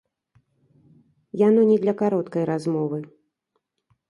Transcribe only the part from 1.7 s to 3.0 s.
для кароткай размовы.